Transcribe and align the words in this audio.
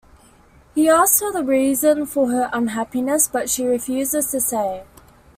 He 0.73 0.89
asks 0.89 1.19
her 1.21 1.31
the 1.31 1.43
reason 1.43 2.07
for 2.07 2.31
her 2.31 2.49
unhappiness 2.53 3.27
but 3.27 3.51
she 3.51 3.67
refuses 3.67 4.31
to 4.31 4.41
say. 4.41 4.83